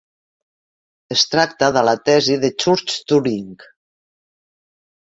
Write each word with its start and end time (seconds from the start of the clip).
Es 1.17 1.25
tracta 1.35 1.69
de 1.77 1.83
la 1.91 1.95
tesi 2.09 2.39
de 2.47 2.53
Church-Turing. 2.65 3.57